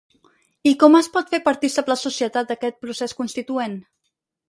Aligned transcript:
I 0.71 0.73
com 0.83 0.97
es 0.99 1.09
pot 1.17 1.29
fer 1.35 1.41
partícip 1.49 1.93
la 1.93 1.99
societat 2.07 2.49
d’aquest 2.53 2.83
procés 2.87 3.19
constituent? 3.23 3.83